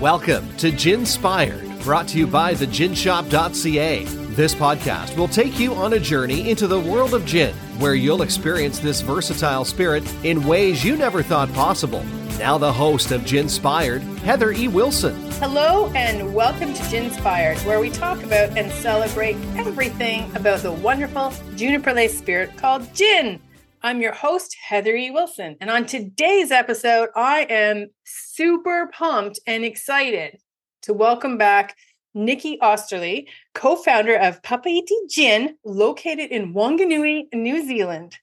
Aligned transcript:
Welcome 0.00 0.56
to 0.58 0.70
Ginspired, 0.70 1.80
brought 1.80 2.06
to 2.08 2.18
you 2.18 2.28
by 2.28 2.54
the 2.54 2.66
theginshop.ca. 2.66 4.04
This 4.04 4.54
podcast 4.54 5.16
will 5.16 5.26
take 5.26 5.58
you 5.58 5.74
on 5.74 5.94
a 5.94 5.98
journey 5.98 6.50
into 6.50 6.68
the 6.68 6.78
world 6.78 7.14
of 7.14 7.26
gin, 7.26 7.52
where 7.80 7.96
you'll 7.96 8.22
experience 8.22 8.78
this 8.78 9.00
versatile 9.00 9.64
spirit 9.64 10.04
in 10.24 10.46
ways 10.46 10.84
you 10.84 10.96
never 10.96 11.20
thought 11.20 11.52
possible. 11.52 12.04
Now, 12.38 12.58
the 12.58 12.72
host 12.72 13.10
of 13.10 13.24
Ginspired, 13.24 14.02
Heather 14.22 14.52
E. 14.52 14.68
Wilson. 14.68 15.16
Hello, 15.40 15.90
and 15.96 16.32
welcome 16.32 16.74
to 16.74 16.90
Ginspired, 16.90 17.58
where 17.66 17.80
we 17.80 17.90
talk 17.90 18.22
about 18.22 18.56
and 18.56 18.70
celebrate 18.70 19.34
everything 19.56 20.30
about 20.36 20.60
the 20.60 20.70
wonderful 20.70 21.32
juniper 21.56 21.92
lace 21.92 22.16
spirit 22.16 22.56
called 22.56 22.94
gin. 22.94 23.40
I'm 23.82 24.00
your 24.00 24.12
host, 24.12 24.56
Heather 24.60 24.96
E. 24.96 25.10
Wilson. 25.10 25.56
And 25.60 25.70
on 25.70 25.86
today's 25.86 26.50
episode, 26.50 27.10
I 27.14 27.46
am 27.48 27.90
super 28.04 28.90
pumped 28.92 29.38
and 29.46 29.64
excited 29.64 30.38
to 30.82 30.92
welcome 30.92 31.38
back 31.38 31.76
Nikki 32.12 32.58
Osterley, 32.60 33.28
co 33.54 33.76
founder 33.76 34.16
of 34.16 34.42
Papaiti 34.42 35.08
Gin, 35.08 35.56
located 35.64 36.30
in 36.30 36.54
Wanganui, 36.54 37.32
New 37.32 37.64
Zealand. 37.64 38.16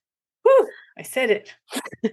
Whew, 0.44 0.70
I 0.98 1.04
said 1.04 1.32
it. 1.32 1.54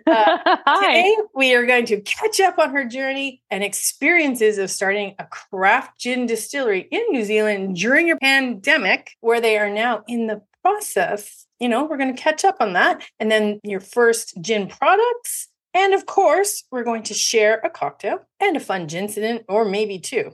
Uh, 0.06 0.56
today, 0.80 1.16
we 1.34 1.54
are 1.54 1.66
going 1.66 1.86
to 1.86 2.00
catch 2.00 2.38
up 2.38 2.60
on 2.60 2.70
her 2.70 2.84
journey 2.84 3.42
and 3.50 3.64
experiences 3.64 4.58
of 4.58 4.70
starting 4.70 5.16
a 5.18 5.24
craft 5.24 5.98
gin 5.98 6.26
distillery 6.26 6.86
in 6.92 7.02
New 7.10 7.24
Zealand 7.24 7.74
during 7.74 8.10
a 8.10 8.16
pandemic, 8.16 9.16
where 9.20 9.40
they 9.40 9.58
are 9.58 9.70
now 9.70 10.04
in 10.06 10.28
the 10.28 10.42
process 10.62 11.46
you 11.62 11.68
know, 11.68 11.84
we're 11.84 11.96
going 11.96 12.14
to 12.14 12.20
catch 12.20 12.44
up 12.44 12.56
on 12.58 12.72
that. 12.72 13.04
And 13.20 13.30
then 13.30 13.60
your 13.62 13.78
first 13.78 14.36
gin 14.40 14.66
products. 14.66 15.48
And 15.74 15.94
of 15.94 16.06
course, 16.06 16.64
we're 16.72 16.82
going 16.82 17.04
to 17.04 17.14
share 17.14 17.60
a 17.62 17.70
cocktail 17.70 18.18
and 18.40 18.56
a 18.56 18.60
fun 18.60 18.88
gin 18.88 19.04
incident, 19.04 19.44
or 19.48 19.64
maybe 19.64 20.00
two. 20.00 20.32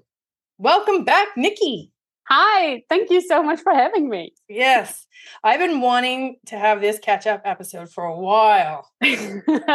Welcome 0.57 1.05
back, 1.05 1.29
Nikki. 1.37 1.93
Hi, 2.31 2.83
thank 2.89 3.11
you 3.11 3.21
so 3.21 3.43
much 3.43 3.61
for 3.61 3.73
having 3.73 4.09
me. 4.09 4.33
Yes, 4.49 5.07
I've 5.45 5.61
been 5.61 5.81
wanting 5.81 6.37
to 6.47 6.59
have 6.59 6.81
this 6.81 6.99
catch 6.99 7.27
up 7.27 7.43
episode 7.45 7.91
for 7.91 8.05
a 8.05 8.19
while. 8.19 8.91
so 9.03 9.43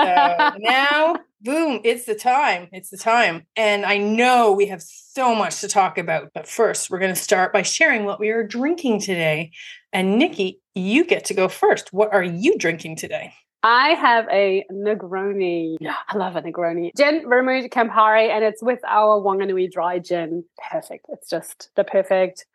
now, 0.57 1.15
boom, 1.41 1.81
it's 1.83 2.05
the 2.05 2.15
time. 2.15 2.67
It's 2.71 2.89
the 2.89 2.97
time. 2.97 3.45
And 3.55 3.85
I 3.85 3.97
know 3.97 4.51
we 4.51 4.67
have 4.67 4.81
so 4.81 5.33
much 5.33 5.61
to 5.61 5.67
talk 5.67 5.97
about. 5.97 6.29
But 6.33 6.47
first, 6.47 6.89
we're 6.89 6.99
going 6.99 7.13
to 7.13 7.19
start 7.19 7.53
by 7.53 7.61
sharing 7.61 8.05
what 8.05 8.19
we 8.19 8.29
are 8.29 8.45
drinking 8.45 9.01
today. 9.01 9.51
And 9.91 10.17
Nikki, 10.17 10.59
you 10.75 11.05
get 11.05 11.25
to 11.25 11.33
go 11.33 11.47
first. 11.47 11.93
What 11.93 12.13
are 12.13 12.23
you 12.23 12.57
drinking 12.57 12.97
today? 12.97 13.33
I 13.63 13.89
have 13.89 14.27
a 14.29 14.65
Negroni. 14.71 15.77
I 16.09 16.17
love 16.17 16.35
a 16.35 16.41
Negroni. 16.41 16.91
Gin, 16.97 17.23
vermouth, 17.29 17.69
Campari, 17.69 18.29
and 18.29 18.43
it's 18.43 18.61
with 18.61 18.79
our 18.85 19.21
Wanganui 19.21 19.71
dry 19.71 19.99
gin. 19.99 20.43
Perfect. 20.69 21.05
It's 21.07 21.29
just 21.29 21.69
the 21.75 21.85
perfect 21.85 22.45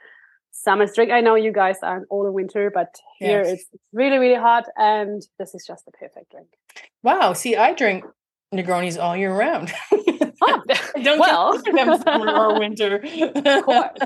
summer's 0.50 0.94
drink. 0.94 1.10
I 1.10 1.22
know 1.22 1.34
you 1.34 1.50
guys 1.50 1.78
are 1.83 2.05
all 2.10 2.27
in 2.27 2.34
winter, 2.34 2.70
but 2.72 2.94
here 3.19 3.42
yes. 3.42 3.52
it's 3.52 3.64
really, 3.94 4.19
really 4.19 4.38
hot, 4.38 4.66
and 4.77 5.22
this 5.38 5.55
is 5.55 5.64
just 5.66 5.86
the 5.86 5.92
perfect 5.92 6.30
drink. 6.30 6.48
Wow. 7.03 7.32
See, 7.32 7.56
I 7.56 7.72
drink 7.72 8.05
Negronis 8.55 9.03
all 9.03 9.16
year 9.16 9.32
round. 9.32 9.72
oh, 9.92 10.62
don't 11.03 11.19
well. 11.19 11.58
them 11.62 12.03
summer 12.03 12.30
or 12.30 12.58
winter. 12.58 12.97
of 13.47 13.64
course. 13.64 13.98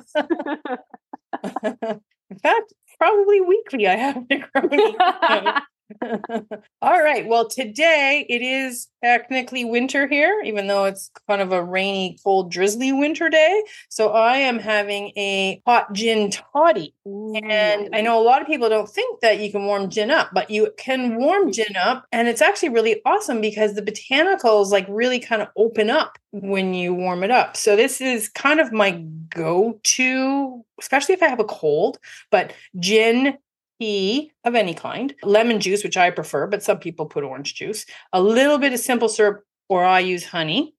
In 2.31 2.39
fact, 2.39 2.73
probably 3.03 3.41
weekly 3.41 3.89
I 3.89 3.97
have 3.97 4.17
Negroni. 4.29 5.61
All 6.83 7.03
right. 7.03 7.27
Well, 7.27 7.49
today 7.49 8.27
it 8.29 8.43
is 8.43 8.89
technically 9.03 9.65
winter 9.65 10.07
here, 10.07 10.43
even 10.45 10.67
though 10.67 10.85
it's 10.85 11.11
kind 11.29 11.41
of 11.41 11.53
a 11.53 11.63
rainy, 11.63 12.19
cold, 12.23 12.51
drizzly 12.51 12.93
winter 12.93 13.29
day. 13.29 13.65
So 13.89 14.11
I 14.11 14.37
am 14.39 14.59
having 14.59 15.13
a 15.17 15.63
hot 15.67 15.93
gin 15.93 16.31
toddy. 16.31 16.95
Ooh. 17.07 17.35
And 17.37 17.95
I 17.95 18.01
know 18.01 18.21
a 18.21 18.25
lot 18.25 18.41
of 18.41 18.49
people 18.49 18.69
don't 18.69 18.89
think 18.89 19.21
that 19.21 19.41
you 19.41 19.51
can 19.51 19.65
warm 19.65 19.91
gin 19.91 20.11
up, 20.11 20.31
but 20.33 20.51
you 20.51 20.73
can 20.77 21.17
warm 21.17 21.45
mm-hmm. 21.45 21.53
gin 21.53 21.77
up. 21.77 22.07
And 22.13 22.29
it's 22.29 22.43
actually 22.43 22.71
really 22.71 23.01
awesome 23.05 23.41
because 23.41 23.75
the 23.75 23.83
botanicals 23.83 24.71
like 24.71 24.87
really 24.89 25.21
kind 25.21 25.43
of 25.43 25.49
open 25.57 25.91
up 25.91 26.19
when 26.31 26.75
you 26.75 26.95
warm 26.95 27.23
it 27.23 27.31
up. 27.31 27.57
So 27.57 27.77
this 27.77 28.01
is 28.01 28.29
kind 28.29 28.61
of 28.61 28.73
my 28.73 28.93
go 29.35 29.81
to, 29.83 30.65
especially 30.81 31.15
if 31.15 31.23
I 31.23 31.29
have 31.29 31.41
a 31.41 31.45
cold, 31.45 31.99
but 32.31 32.53
gin 32.79 33.39
tea 33.83 34.33
of 34.45 34.55
any 34.55 34.75
kind, 34.75 35.13
lemon 35.25 35.59
juice, 35.59 35.83
which 35.83 35.97
I 35.97 36.11
prefer, 36.11 36.47
but 36.47 36.63
some 36.63 36.79
people 36.79 37.07
put 37.07 37.25
orange 37.25 37.55
juice, 37.55 37.85
a 38.13 38.23
little 38.23 38.59
bit 38.59 38.73
of 38.73 38.79
simple 38.79 39.09
syrup, 39.09 39.43
or 39.69 39.85
I 39.85 39.99
use 39.99 40.25
honey. 40.25 40.75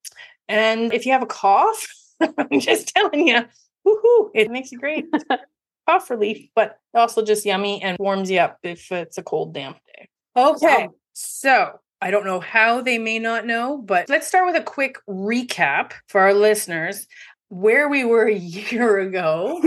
And 0.47 0.93
if 0.93 1.05
you 1.05 1.11
have 1.11 1.21
a 1.21 1.27
cough, 1.27 1.85
I'm 2.21 2.61
just 2.61 2.87
telling 2.95 3.27
you, 3.27 3.41
woohoo, 3.85 4.29
it 4.33 4.49
makes 4.49 4.71
a 4.71 4.77
great 4.77 5.05
cough 5.87 6.09
relief, 6.09 6.47
but 6.55 6.77
also 6.93 7.25
just 7.25 7.45
yummy 7.45 7.81
and 7.81 7.97
warms 7.99 8.31
you 8.31 8.39
up 8.39 8.57
if 8.63 8.89
it's 8.91 9.17
a 9.17 9.23
cold, 9.23 9.53
damp 9.53 9.77
day. 9.85 10.07
Okay, 10.37 10.87
so 11.11 11.79
I 12.01 12.09
don't 12.09 12.25
know 12.25 12.39
how 12.39 12.81
they 12.81 12.97
may 12.97 13.19
not 13.19 13.45
know, 13.45 13.77
but 13.77 14.07
let's 14.07 14.27
start 14.27 14.45
with 14.45 14.55
a 14.55 14.63
quick 14.63 14.97
recap 15.09 15.91
for 16.07 16.21
our 16.21 16.33
listeners 16.33 17.05
where 17.49 17.89
we 17.89 18.05
were 18.05 18.27
a 18.29 18.33
year 18.33 18.99
ago 18.99 19.61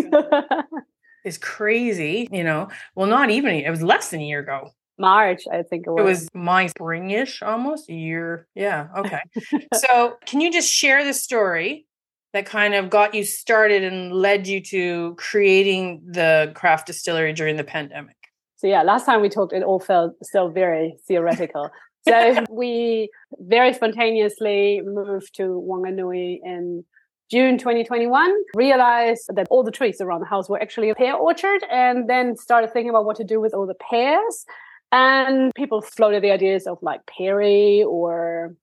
is 1.27 1.37
crazy, 1.37 2.29
you 2.31 2.45
know. 2.45 2.69
Well, 2.95 3.09
not 3.09 3.31
even, 3.31 3.55
it 3.55 3.69
was 3.69 3.83
less 3.83 4.11
than 4.11 4.21
a 4.21 4.25
year 4.25 4.41
ago. 4.41 4.71
March, 4.99 5.43
I 5.53 5.63
think 5.63 5.87
it 5.87 5.91
was. 5.91 6.01
It 6.01 6.05
was 6.05 6.29
my 6.33 6.67
springish 6.67 7.47
almost 7.47 7.91
a 7.91 7.93
year. 7.93 8.47
Yeah. 8.55 8.89
Okay. 8.97 9.21
so, 9.75 10.17
can 10.25 10.41
you 10.41 10.51
just 10.51 10.73
share 10.73 11.05
the 11.05 11.13
story 11.13 11.87
that 12.33 12.47
kind 12.47 12.75
of 12.75 12.89
got 12.89 13.15
you 13.15 13.25
started 13.25 13.83
and 13.83 14.13
led 14.13 14.47
you 14.47 14.63
to 14.63 15.15
creating 15.19 16.03
the 16.07 16.53
craft 16.55 16.87
distillery 16.87 17.35
during 17.35 17.57
the 17.57 17.65
pandemic? 17.65 18.17
So, 18.57 18.69
yeah, 18.69 18.83
last 18.83 19.05
time 19.05 19.21
we 19.21 19.29
talked, 19.29 19.53
it 19.53 19.63
all 19.63 19.81
felt 19.81 20.15
still 20.23 20.49
very 20.49 20.97
theoretical. 21.07 21.69
so, 22.09 22.45
we 22.51 23.11
very 23.39 23.75
spontaneously 23.75 24.81
moved 24.83 25.35
to 25.35 25.63
Wanganui 25.69 26.39
in 26.43 26.85
June 27.31 27.59
2021, 27.59 28.33
realized 28.55 29.25
that 29.35 29.47
all 29.51 29.65
the 29.65 29.73
trees 29.73 30.01
around 30.01 30.21
the 30.21 30.27
house 30.27 30.49
were 30.49 30.61
actually 30.63 30.91
a 30.91 30.95
pear 30.95 31.15
orchard 31.15 31.61
and 31.71 32.09
then 32.09 32.37
started 32.37 32.73
thinking 32.73 32.91
about 32.91 33.05
what 33.05 33.17
to 33.17 33.25
do 33.25 33.41
with 33.41 33.53
all 33.53 33.67
the 33.67 33.75
pears. 33.75 34.47
And 34.93 35.53
people 35.57 35.83
floated 35.83 36.23
the 36.23 36.31
ideas 36.31 36.69
of 36.69 36.79
like 36.83 37.05
perry 37.07 37.83
or 37.83 38.55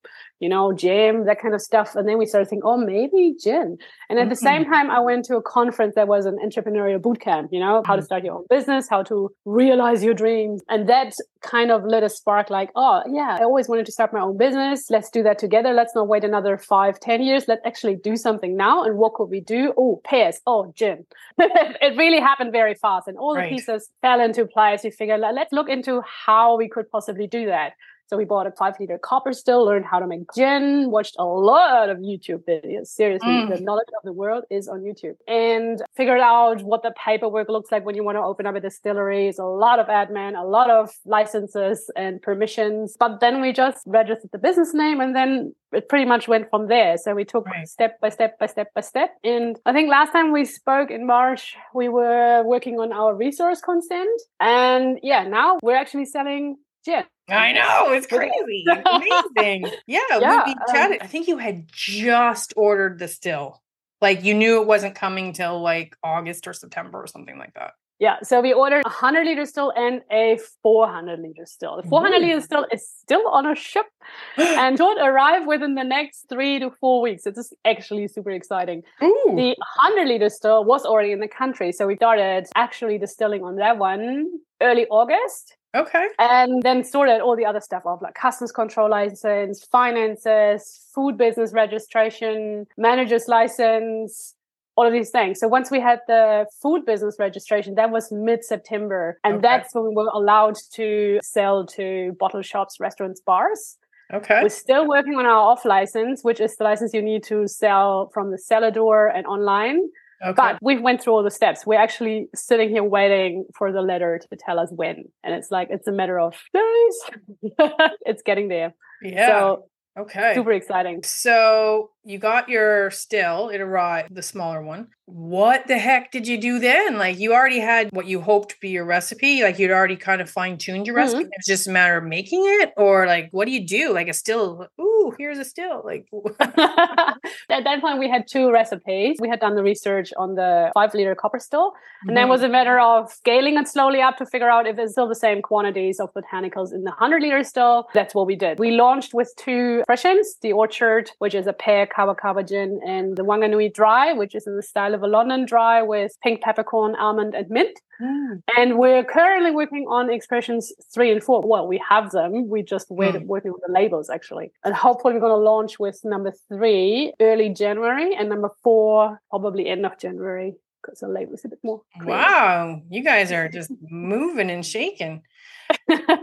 you 0.43 0.49
know, 0.49 0.73
jam, 0.73 1.25
that 1.25 1.39
kind 1.39 1.55
of 1.55 1.61
stuff. 1.61 1.95
And 1.95 2.05
then 2.05 2.17
we 2.17 2.25
started 2.25 2.49
thinking, 2.49 2.65
oh, 2.65 2.75
maybe 2.75 3.33
gin. 3.41 3.77
And 4.09 4.19
at 4.19 4.23
mm-hmm. 4.23 4.29
the 4.29 4.35
same 4.35 4.65
time, 4.65 4.91
I 4.91 4.99
went 4.99 5.23
to 5.25 5.37
a 5.37 5.41
conference 5.41 5.95
that 5.95 6.09
was 6.09 6.25
an 6.25 6.37
entrepreneurial 6.45 7.01
boot 7.01 7.21
camp, 7.21 7.47
you 7.53 7.61
know, 7.61 7.81
how 7.85 7.95
to 7.95 8.01
mm-hmm. 8.01 8.05
start 8.05 8.25
your 8.25 8.35
own 8.35 8.45
business, 8.49 8.89
how 8.89 9.03
to 9.03 9.33
realize 9.45 10.03
your 10.03 10.13
dreams. 10.13 10.61
And 10.67 10.89
that 10.89 11.13
kind 11.39 11.71
of 11.71 11.85
lit 11.85 12.03
a 12.03 12.09
spark 12.09 12.49
like, 12.49 12.71
oh, 12.75 13.03
yeah, 13.09 13.37
I 13.39 13.43
always 13.43 13.69
wanted 13.69 13.85
to 13.85 13.93
start 13.93 14.11
my 14.11 14.19
own 14.19 14.35
business. 14.37 14.89
Let's 14.89 15.09
do 15.09 15.23
that 15.23 15.39
together. 15.39 15.71
Let's 15.71 15.95
not 15.95 16.09
wait 16.09 16.25
another 16.25 16.57
five, 16.57 16.99
ten 16.99 17.21
years. 17.23 17.45
Let's 17.47 17.65
actually 17.65 17.95
do 17.95 18.17
something 18.17 18.57
now. 18.57 18.83
And 18.83 18.97
what 18.97 19.13
could 19.13 19.29
we 19.29 19.39
do? 19.39 19.73
Oh, 19.77 20.01
pears. 20.03 20.41
Oh, 20.45 20.73
gin. 20.75 21.05
it 21.37 21.97
really 21.97 22.19
happened 22.19 22.51
very 22.51 22.75
fast. 22.75 23.07
And 23.07 23.17
all 23.17 23.33
the 23.33 23.47
pieces 23.47 23.89
fell 24.01 24.19
into 24.19 24.45
place. 24.45 24.83
We 24.83 24.91
figured, 24.91 25.21
let's 25.21 25.53
look 25.53 25.69
into 25.69 26.01
how 26.25 26.57
we 26.57 26.67
could 26.67 26.91
possibly 26.91 27.27
do 27.27 27.45
that. 27.45 27.75
So 28.07 28.17
we 28.17 28.25
bought 28.25 28.47
a 28.47 28.51
five 28.51 28.75
liter 28.79 28.97
copper 28.97 29.33
still, 29.33 29.65
learned 29.65 29.85
how 29.85 29.99
to 29.99 30.07
make 30.07 30.21
gin, 30.35 30.91
watched 30.91 31.15
a 31.19 31.25
lot 31.25 31.89
of 31.89 31.97
YouTube 31.97 32.43
videos. 32.45 32.87
Seriously, 32.87 33.27
mm. 33.27 33.55
the 33.55 33.61
knowledge 33.61 33.87
of 33.97 34.03
the 34.03 34.13
world 34.13 34.43
is 34.49 34.67
on 34.67 34.81
YouTube 34.81 35.15
and 35.27 35.81
figured 35.95 36.19
out 36.19 36.61
what 36.63 36.83
the 36.83 36.93
paperwork 37.03 37.49
looks 37.49 37.71
like 37.71 37.85
when 37.85 37.95
you 37.95 38.03
want 38.03 38.17
to 38.17 38.21
open 38.21 38.45
up 38.45 38.55
a 38.55 38.59
distillery. 38.59 39.27
It's 39.27 39.39
a 39.39 39.45
lot 39.45 39.79
of 39.79 39.87
admin, 39.87 40.39
a 40.39 40.45
lot 40.45 40.69
of 40.69 40.91
licenses 41.05 41.89
and 41.95 42.21
permissions. 42.21 42.95
But 42.99 43.19
then 43.19 43.41
we 43.41 43.53
just 43.53 43.79
registered 43.85 44.31
the 44.31 44.37
business 44.37 44.73
name 44.73 44.99
and 44.99 45.15
then 45.15 45.53
it 45.71 45.89
pretty 45.89 46.05
much 46.05 46.27
went 46.27 46.49
from 46.49 46.67
there. 46.67 46.97
So 46.97 47.15
we 47.15 47.25
took 47.25 47.45
right. 47.45 47.67
step 47.67 47.99
by 47.99 48.09
step 48.09 48.37
by 48.39 48.47
step 48.47 48.67
by 48.75 48.81
step. 48.81 49.15
And 49.23 49.57
I 49.65 49.73
think 49.73 49.89
last 49.89 50.11
time 50.11 50.31
we 50.31 50.45
spoke 50.45 50.91
in 50.91 51.05
March, 51.05 51.55
we 51.73 51.89
were 51.89 52.43
working 52.43 52.79
on 52.79 52.91
our 52.91 53.15
resource 53.15 53.61
consent. 53.61 54.21
And 54.39 54.99
yeah, 55.01 55.23
now 55.23 55.57
we're 55.61 55.75
actually 55.75 56.05
selling 56.05 56.57
gin. 56.83 57.03
I 57.29 57.53
know 57.53 57.91
it's 57.91 58.07
crazy, 58.07 58.65
amazing. 59.35 59.71
Yeah, 59.87 59.99
yeah 60.19 60.45
we 60.45 60.55
chatted. 60.71 61.01
Um, 61.01 61.05
I 61.05 61.07
think 61.07 61.27
you 61.27 61.37
had 61.37 61.67
just 61.71 62.53
ordered 62.55 62.99
the 62.99 63.07
still, 63.07 63.61
like 64.01 64.23
you 64.23 64.33
knew 64.33 64.61
it 64.61 64.67
wasn't 64.67 64.95
coming 64.95 65.33
till 65.33 65.61
like 65.61 65.95
August 66.03 66.47
or 66.47 66.53
September 66.53 67.01
or 67.01 67.07
something 67.07 67.37
like 67.37 67.53
that. 67.55 67.71
Yeah, 67.99 68.17
so 68.21 68.41
we 68.41 68.51
ordered 68.51 68.81
a 68.85 68.89
100 68.89 69.25
liter 69.25 69.45
still 69.45 69.71
and 69.77 70.01
a 70.11 70.37
400 70.61 71.19
liter 71.19 71.45
still. 71.45 71.77
The 71.77 71.87
400 71.87 72.19
liter 72.19 72.41
still 72.41 72.65
is 72.73 72.85
still 72.85 73.25
on 73.29 73.45
a 73.45 73.55
ship 73.55 73.85
and 74.37 74.77
should 74.77 74.97
arrive 74.97 75.47
within 75.47 75.75
the 75.75 75.85
next 75.85 76.25
three 76.27 76.59
to 76.59 76.71
four 76.81 77.01
weeks. 77.01 77.25
It 77.25 77.37
is 77.37 77.53
actually 77.63 78.09
super 78.09 78.31
exciting. 78.31 78.81
Ooh. 79.01 79.33
The 79.37 79.55
100 79.83 80.07
liter 80.07 80.29
still 80.29 80.65
was 80.65 80.85
already 80.85 81.13
in 81.13 81.21
the 81.21 81.29
country, 81.29 81.71
so 81.71 81.87
we 81.87 81.95
started 81.95 82.47
actually 82.55 82.97
distilling 82.97 83.43
on 83.43 83.55
that 83.55 83.77
one 83.77 84.27
early 84.61 84.85
August 84.87 85.55
Okay. 85.75 86.07
And 86.19 86.61
then 86.61 86.83
sorted 86.83 87.21
all 87.21 87.35
the 87.35 87.45
other 87.45 87.59
stuff 87.61 87.85
off, 87.85 88.01
like 88.01 88.13
customs 88.13 88.51
control 88.51 88.89
license, 88.89 89.63
finances, 89.63 90.87
food 90.93 91.17
business 91.17 91.51
registration, 91.51 92.67
manager's 92.77 93.27
license, 93.27 94.35
all 94.75 94.85
of 94.85 94.93
these 94.93 95.09
things. 95.09 95.39
So 95.39 95.47
once 95.47 95.71
we 95.71 95.79
had 95.79 95.99
the 96.07 96.45
food 96.61 96.85
business 96.85 97.15
registration, 97.19 97.75
that 97.75 97.89
was 97.91 98.11
mid 98.11 98.43
September. 98.43 99.19
And 99.23 99.35
Okay. 99.35 99.41
that's 99.41 99.73
when 99.73 99.85
we 99.85 99.95
were 99.95 100.11
allowed 100.13 100.57
to 100.73 101.19
sell 101.23 101.65
to 101.67 102.15
bottle 102.19 102.41
shops, 102.41 102.79
restaurants, 102.79 103.21
bars. 103.21 103.77
Okay. 104.13 104.41
We're 104.43 104.49
still 104.49 104.87
working 104.87 105.15
on 105.15 105.25
our 105.25 105.41
off 105.51 105.65
license, 105.65 106.23
which 106.23 106.39
is 106.39 106.55
the 106.55 106.65
license 106.65 106.93
you 106.93 107.01
need 107.01 107.23
to 107.23 107.47
sell 107.47 108.11
from 108.13 108.29
the 108.29 108.37
cellar 108.37 108.69
door 108.69 109.07
and 109.07 109.25
online. 109.25 109.89
Okay. 110.21 110.33
But 110.35 110.59
we 110.61 110.77
went 110.77 111.01
through 111.01 111.13
all 111.13 111.23
the 111.23 111.31
steps. 111.31 111.65
We're 111.65 111.79
actually 111.79 112.27
sitting 112.35 112.69
here 112.69 112.83
waiting 112.83 113.45
for 113.57 113.71
the 113.71 113.81
letter 113.81 114.19
to 114.19 114.37
tell 114.37 114.59
us 114.59 114.69
when. 114.71 115.05
And 115.23 115.33
it's 115.33 115.51
like, 115.51 115.67
it's 115.71 115.87
a 115.87 115.91
matter 115.91 116.19
of 116.19 116.33
days. 116.53 117.53
it's 118.05 118.21
getting 118.21 118.47
there. 118.47 118.73
yeah. 119.01 119.27
So 119.27 119.65
okay. 119.99 120.33
super 120.35 120.51
exciting. 120.51 121.03
So 121.03 121.91
you 122.05 122.17
got 122.19 122.49
your 122.49 122.91
still, 122.91 123.49
it 123.49 123.61
arrived, 123.61 124.13
the 124.13 124.21
smaller 124.21 124.61
one. 124.61 124.87
What 125.05 125.67
the 125.67 125.77
heck 125.77 126.11
did 126.11 126.27
you 126.27 126.37
do 126.39 126.59
then? 126.59 126.97
Like 126.97 127.19
you 127.19 127.33
already 127.33 127.59
had 127.59 127.89
what 127.91 128.05
you 128.05 128.21
hoped 128.21 128.49
to 128.51 128.55
be 128.61 128.69
your 128.69 128.85
recipe, 128.85 129.43
like 129.43 129.59
you'd 129.59 129.69
already 129.71 129.97
kind 129.97 130.21
of 130.21 130.29
fine 130.29 130.57
tuned 130.57 130.87
your 130.87 130.95
recipe. 130.95 131.25
Mhm. 131.25 131.29
It's 131.33 131.47
just 131.47 131.67
a 131.67 131.71
matter 131.71 131.97
of 131.97 132.05
making 132.05 132.41
it, 132.61 132.71
or 132.77 133.05
like 133.05 133.27
what 133.31 133.45
do 133.45 133.51
you 133.51 133.65
do? 133.67 133.93
Like 133.93 134.07
a 134.07 134.13
still, 134.13 134.67
ooh, 134.79 135.13
here's 135.17 135.37
a 135.39 135.43
still. 135.45 135.81
Like 135.83 136.07
At 136.39 137.63
that 137.65 137.81
point, 137.81 137.99
we 137.99 138.09
had 138.09 138.27
two 138.27 138.51
recipes. 138.51 139.17
We 139.19 139.27
had 139.29 139.39
done 139.41 139.55
the 139.55 139.63
research 139.63 140.11
on 140.17 140.35
the 140.35 140.71
five 140.73 140.93
liter 140.93 141.15
copper 141.15 141.39
still. 141.39 141.73
And 142.07 142.15
then 142.17 142.27
Mhm. 142.27 142.29
was 142.29 142.43
a 142.43 142.49
matter 142.49 142.79
of 142.79 143.11
scaling 143.11 143.57
it 143.57 143.67
slowly 143.67 144.01
up 144.01 144.17
to 144.17 144.25
figure 144.25 144.49
out 144.49 144.67
if 144.67 144.77
it's 144.79 144.93
still 144.93 145.07
the 145.07 145.15
same 145.15 145.41
quantities 145.41 145.99
of 145.99 146.13
botanicals 146.13 146.73
in 146.73 146.83
the 146.83 146.91
100 146.91 147.21
liter 147.21 147.43
still. 147.43 147.87
That's 147.93 148.15
what 148.15 148.25
we 148.25 148.35
did. 148.37 148.57
We 148.59 148.71
launched 148.71 149.13
with 149.13 149.33
two 149.37 149.83
versions, 149.87 150.37
the 150.41 150.53
Orchard, 150.53 151.11
which 151.19 151.35
is 151.35 151.45
a 151.47 151.53
pear 151.53 151.85
kawakawa 151.95 152.47
gin, 152.47 152.79
and 152.85 153.15
the 153.17 153.23
Wanganui 153.23 153.73
Dry, 153.73 154.13
which 154.13 154.33
is 154.35 154.47
in 154.47 154.55
the 154.55 154.63
style 154.63 154.93
of 154.95 155.03
a 155.03 155.07
London 155.07 155.45
Dry 155.45 155.81
with 155.81 156.11
pink 156.23 156.41
peppercorn, 156.41 156.95
almond, 156.95 157.33
and 157.35 157.49
mint. 157.49 157.79
Mm. 158.01 158.41
And 158.57 158.77
we're 158.79 159.03
currently 159.03 159.51
working 159.51 159.85
on 159.87 160.09
expressions 160.11 160.73
three 160.93 161.11
and 161.11 161.23
four. 161.23 161.41
Well, 161.41 161.67
we 161.67 161.79
have 161.89 162.11
them. 162.11 162.49
We 162.49 162.63
just 162.63 162.87
wait, 162.89 163.13
Mm. 163.15 163.25
working 163.27 163.51
on 163.51 163.59
the 163.65 163.71
labels 163.71 164.09
actually. 164.09 164.51
And 164.65 164.73
hopefully 164.73 165.13
we're 165.13 165.19
going 165.27 165.39
to 165.39 165.49
launch 165.53 165.77
with 165.79 166.03
number 166.03 166.33
three 166.49 167.13
early 167.19 167.49
January 167.49 168.15
and 168.15 168.29
number 168.29 168.49
four 168.63 169.21
probably 169.29 169.67
end 169.67 169.85
of 169.85 169.97
January 169.99 170.55
because 170.81 170.99
the 170.99 171.07
label 171.07 171.33
is 171.35 171.45
a 171.45 171.49
bit 171.49 171.59
more. 171.63 171.81
clear. 172.01 172.07
Wow, 172.17 172.81
you 172.89 173.03
guys 173.03 173.31
are 173.31 173.47
just 173.47 173.71
moving 173.89 174.49
and 174.49 174.65
shaking. 174.65 175.21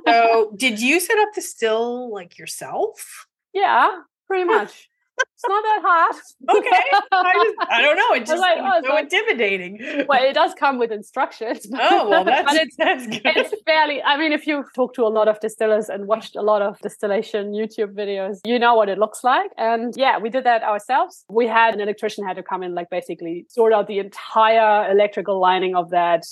So, 0.07 0.53
did 0.57 0.81
you 0.81 1.01
set 1.01 1.19
up 1.19 1.29
the 1.35 1.41
still 1.43 2.13
like 2.13 2.39
yourself? 2.39 3.27
yeah, 3.53 3.89
pretty 4.27 4.45
much. 4.45 4.89
It's 5.35 5.49
not 5.49 5.63
that 5.63 5.81
hard. 5.83 6.15
Okay, 6.59 6.83
I, 7.13 7.33
just, 7.45 7.71
I 7.71 7.83
don't 7.83 7.97
know. 7.97 8.15
It 8.15 8.27
just 8.27 8.41
like, 8.41 8.59
oh, 8.61 8.79
it's 8.79 8.87
so 8.87 8.95
like- 8.95 9.05
intimidating. 9.05 10.07
well, 10.09 10.23
it 10.23 10.35
does 10.35 10.53
come 10.55 10.79
with 10.79 10.93
instructions. 10.93 11.67
oh 11.75 12.09
well, 12.09 12.25
that's, 12.31 12.53
but 12.53 12.61
it's 12.63 12.77
that's 12.77 13.07
good. 13.07 13.21
it's 13.25 13.55
fairly 13.67 14.03
i 14.03 14.17
mean 14.17 14.33
if 14.33 14.47
you 14.47 14.65
talk 14.75 14.95
to 14.95 15.03
a 15.03 15.09
lot 15.19 15.29
of 15.29 15.39
distillers 15.41 15.89
and 15.89 16.07
watched 16.07 16.37
a 16.37 16.43
lot 16.43 16.63
of 16.63 16.79
distillation 16.81 17.53
youtube 17.53 17.95
videos 17.95 18.39
you 18.45 18.59
know 18.59 18.75
what 18.75 18.89
it 18.89 18.99
looks 18.99 19.23
like 19.25 19.51
and 19.57 19.95
yeah 19.97 20.19
we 20.19 20.29
did 20.29 20.45
that 20.45 20.63
ourselves 20.63 21.25
we 21.29 21.47
had 21.47 21.75
an 21.75 21.81
electrician 21.81 22.27
had 22.27 22.37
to 22.37 22.43
come 22.43 22.63
in 22.63 22.75
like 22.75 22.89
basically 22.91 23.47
sort 23.49 23.73
out 23.73 23.87
the 23.87 23.99
entire 23.99 24.91
electrical 24.91 25.41
lining 25.41 25.75
of 25.75 25.91
that 25.91 26.23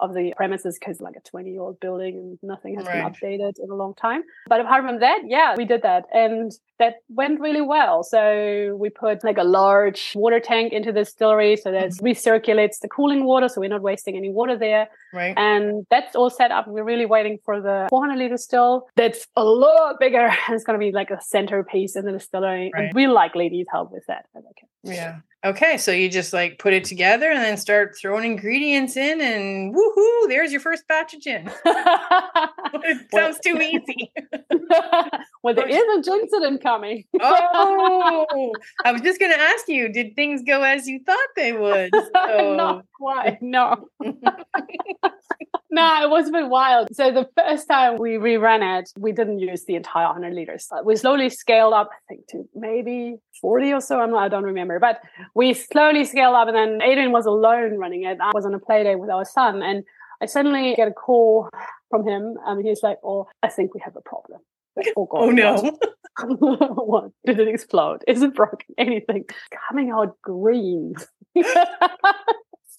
of 0.00 0.14
the 0.14 0.32
premises 0.36 0.78
because 0.78 1.00
like 1.00 1.16
a 1.16 1.20
20 1.20 1.50
year 1.50 1.60
old 1.60 1.78
building 1.80 2.16
and 2.16 2.38
nothing 2.42 2.76
has 2.76 2.84
been 2.84 3.02
updated 3.02 3.54
in 3.62 3.70
a 3.70 3.74
long 3.74 3.94
time 3.94 4.22
but 4.46 4.60
apart 4.60 4.84
from 4.84 5.00
that 5.00 5.20
yeah 5.26 5.54
we 5.56 5.64
did 5.64 5.82
that 5.82 6.04
and 6.12 6.52
that 6.78 6.96
went 7.08 7.40
really 7.40 7.60
well 7.60 8.02
so 8.02 8.76
we 8.78 8.88
put 8.88 9.22
like 9.22 9.38
a 9.38 9.44
large 9.44 10.12
water 10.14 10.40
tank 10.40 10.72
into 10.72 10.92
the 10.92 11.00
distillery 11.00 11.56
so 11.56 11.70
that 11.70 11.90
mm-hmm. 11.90 12.06
recirculates 12.06 12.80
the 12.80 12.88
cooling 12.88 13.24
water 13.24 13.48
so 13.48 13.60
we're 13.60 13.68
not 13.68 13.82
wasting 13.82 14.16
any 14.16 14.30
water 14.30 14.56
there 14.56 14.88
right. 15.12 15.36
and 15.36 15.86
that's 15.90 16.14
all 16.14 16.30
set 16.30 16.50
up. 16.50 16.66
We're 16.68 16.84
really 16.84 17.06
waiting 17.06 17.38
for 17.44 17.60
the 17.60 17.86
400 17.90 18.16
liter 18.16 18.36
still. 18.36 18.88
That's 18.96 19.26
a 19.36 19.44
lot 19.44 19.98
bigger. 19.98 20.26
And 20.26 20.38
it's 20.54 20.64
going 20.64 20.78
to 20.78 20.84
be 20.84 20.92
like 20.92 21.10
a 21.10 21.20
centerpiece 21.20 21.96
in 21.96 22.04
the 22.04 22.12
distillery. 22.12 22.70
Right. 22.72 22.84
And 22.84 22.94
we 22.94 23.06
likely 23.06 23.48
need 23.48 23.66
help 23.70 23.92
with 23.92 24.04
that. 24.06 24.26
okay. 24.36 24.66
Yeah. 24.84 25.18
Okay. 25.44 25.78
So 25.78 25.90
you 25.90 26.10
just 26.10 26.32
like 26.32 26.58
put 26.58 26.74
it 26.74 26.84
together 26.84 27.30
and 27.30 27.42
then 27.42 27.56
start 27.56 27.96
throwing 27.98 28.24
ingredients 28.32 28.96
in, 28.96 29.20
and 29.20 29.74
woohoo! 29.74 30.28
There's 30.28 30.52
your 30.52 30.60
first 30.60 30.86
batch 30.86 31.14
of 31.14 31.20
gin. 31.22 31.50
it 31.64 33.10
sounds 33.12 33.38
too 33.40 33.58
easy. 33.58 34.12
well, 35.42 35.54
there 35.54 35.66
is 35.68 35.82
a 35.98 36.02
gin 36.02 36.20
incident 36.20 36.62
coming. 36.62 37.04
oh, 37.20 38.52
I 38.84 38.92
was 38.92 39.00
just 39.00 39.18
going 39.18 39.32
to 39.32 39.40
ask 39.40 39.66
you: 39.68 39.90
Did 39.90 40.14
things 40.14 40.42
go 40.46 40.62
as 40.62 40.86
you 40.86 41.00
thought 41.06 41.28
they 41.36 41.52
would? 41.54 41.90
So- 41.94 42.54
Not 42.56 42.84
quite. 42.98 43.38
No. 43.40 43.88
No, 45.70 46.02
it 46.02 46.10
was 46.10 46.28
a 46.28 46.32
bit 46.32 46.48
wild. 46.48 46.88
So 46.94 47.10
the 47.12 47.28
first 47.36 47.68
time 47.68 47.98
we 47.98 48.12
reran 48.12 48.80
it, 48.80 48.90
we 48.98 49.12
didn't 49.12 49.38
use 49.38 49.64
the 49.64 49.76
entire 49.76 50.06
100 50.06 50.34
liters. 50.34 50.68
We 50.84 50.96
slowly 50.96 51.30
scaled 51.30 51.72
up, 51.72 51.90
I 51.92 51.98
think, 52.08 52.26
to 52.28 52.48
maybe 52.54 53.16
40 53.40 53.72
or 53.72 53.80
so. 53.80 54.00
I'm 54.00 54.10
not, 54.10 54.22
I 54.22 54.28
don't 54.28 54.44
remember, 54.44 54.78
but 54.78 55.00
we 55.34 55.54
slowly 55.54 56.04
scaled 56.04 56.34
up. 56.34 56.48
And 56.48 56.56
then 56.56 56.82
Adrian 56.82 57.12
was 57.12 57.26
alone 57.26 57.78
running 57.78 58.04
it. 58.04 58.18
I 58.20 58.30
was 58.34 58.44
on 58.44 58.54
a 58.54 58.58
play 58.58 58.82
day 58.82 58.96
with 58.96 59.10
our 59.10 59.24
son, 59.24 59.62
and 59.62 59.84
I 60.20 60.26
suddenly 60.26 60.74
get 60.74 60.88
a 60.88 60.92
call 60.92 61.48
from 61.88 62.06
him, 62.06 62.36
and 62.46 62.64
he's 62.64 62.82
like, 62.82 62.98
"Oh, 63.02 63.26
I 63.42 63.48
think 63.48 63.74
we 63.74 63.80
have 63.84 63.96
a 63.96 64.02
problem." 64.02 64.40
Oh 64.96 65.06
God! 65.06 65.20
oh 65.22 65.26
what?" 65.26 65.34
no! 65.34 65.76
what? 66.84 67.10
Did 67.24 67.40
it 67.40 67.48
explode? 67.48 68.02
Is 68.06 68.22
it 68.22 68.34
broken? 68.34 68.74
Anything? 68.78 69.24
Coming 69.68 69.90
out 69.90 70.20
green. 70.22 70.94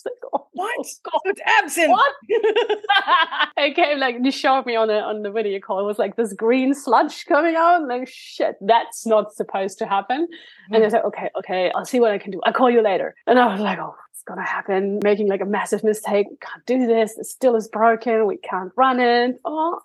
Oh, 0.34 0.48
What? 0.54 0.88
God. 1.04 1.22
It's. 1.26 1.78
What? 1.78 2.14
it 3.58 3.76
came 3.76 4.00
like 4.00 4.16
you 4.22 4.32
showed 4.32 4.66
me 4.66 4.78
on 4.78 4.88
the 4.88 5.02
on 5.02 5.24
the 5.24 5.32
video 5.32 5.60
call. 5.60 5.82
It 5.82 5.84
was 5.84 6.00
like 6.00 6.16
this 6.16 6.32
green 6.32 6.74
sludge 6.74 7.26
coming 7.26 7.56
out. 7.56 7.86
Like 7.86 8.08
shit, 8.08 8.56
that's 8.62 9.06
not 9.06 9.34
supposed 9.34 9.78
to 9.80 9.86
happen. 9.86 10.30
And 10.72 10.84
mm. 10.84 10.86
I 10.86 10.90
said, 10.90 11.04
okay, 11.04 11.30
okay, 11.40 11.72
I'll 11.76 11.84
see 11.84 12.00
what 12.00 12.12
I 12.12 12.18
can 12.18 12.32
do. 12.32 12.40
I'll 12.46 12.54
call 12.54 12.72
you 12.72 12.82
later. 12.82 13.14
And 13.28 13.38
I 13.40 13.52
was 13.52 13.60
like, 13.60 13.78
oh, 13.80 13.94
it's 14.14 14.24
gonna 14.24 14.48
happen. 14.48 15.00
Making 15.04 15.28
like 15.28 15.42
a 15.42 15.46
massive 15.46 15.84
mistake. 15.84 16.28
We 16.30 16.38
can't 16.38 16.66
do 16.66 16.88
this. 16.88 17.16
The 17.16 17.26
still 17.26 17.58
is 17.58 17.68
broken. 17.68 18.26
We 18.26 18.38
can't 18.38 18.72
run 18.78 19.02
it. 19.02 19.38
Oh. 19.44 19.82